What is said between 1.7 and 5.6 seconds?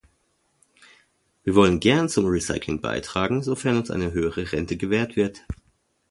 gern zum Recycling beitragen, sofern uns eine höhere Rente gewährt wird.